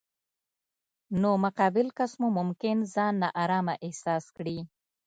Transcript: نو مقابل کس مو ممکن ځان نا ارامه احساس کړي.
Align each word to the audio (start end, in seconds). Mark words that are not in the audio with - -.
نو 1.21 1.31
مقابل 1.45 1.87
کس 1.97 2.11
مو 2.19 2.27
ممکن 2.39 2.77
ځان 2.93 3.13
نا 3.21 3.29
ارامه 3.43 3.73
احساس 3.85 4.23
کړي. 4.35 4.57